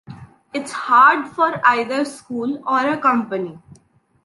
Its 0.51 0.71
hard 0.71 1.27
for 1.27 1.61
either 1.63 2.03
school 2.05 2.59
or 2.65 2.87
a 2.89 2.97
company. 2.97 3.59